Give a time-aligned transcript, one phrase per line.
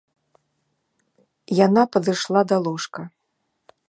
[1.65, 3.01] Яна падышла да ложка.